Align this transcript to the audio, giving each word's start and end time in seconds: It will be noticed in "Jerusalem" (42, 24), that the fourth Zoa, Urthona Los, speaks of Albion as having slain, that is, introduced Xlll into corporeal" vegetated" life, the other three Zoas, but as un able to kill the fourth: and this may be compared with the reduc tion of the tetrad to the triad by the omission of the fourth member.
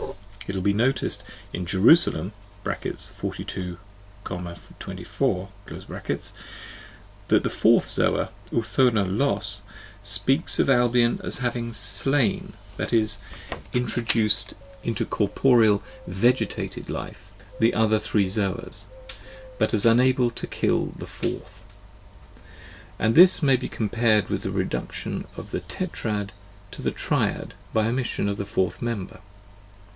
It 0.47 0.55
will 0.55 0.63
be 0.63 0.73
noticed 0.73 1.23
in 1.53 1.65
"Jerusalem" 1.65 2.33
(42, 2.65 3.77
24), 4.25 5.49
that 7.27 7.43
the 7.43 7.49
fourth 7.49 7.85
Zoa, 7.87 8.29
Urthona 8.51 9.05
Los, 9.05 9.61
speaks 10.03 10.57
of 10.59 10.69
Albion 10.69 11.21
as 11.23 11.37
having 11.37 11.73
slain, 11.73 12.53
that 12.75 12.91
is, 12.91 13.19
introduced 13.73 14.49
Xlll 14.55 14.83
into 14.83 15.05
corporeal" 15.05 15.83
vegetated" 16.07 16.89
life, 16.89 17.31
the 17.59 17.73
other 17.75 17.99
three 17.99 18.25
Zoas, 18.25 18.85
but 19.59 19.73
as 19.73 19.85
un 19.85 19.99
able 20.01 20.31
to 20.31 20.47
kill 20.47 20.87
the 20.97 21.05
fourth: 21.07 21.63
and 22.99 23.13
this 23.15 23.41
may 23.43 23.55
be 23.55 23.69
compared 23.69 24.29
with 24.29 24.41
the 24.41 24.49
reduc 24.49 24.91
tion 24.91 25.25
of 25.37 25.51
the 25.51 25.61
tetrad 25.61 26.31
to 26.71 26.81
the 26.81 26.91
triad 26.91 27.53
by 27.71 27.83
the 27.83 27.89
omission 27.89 28.27
of 28.27 28.37
the 28.37 28.45
fourth 28.45 28.81
member. 28.81 29.19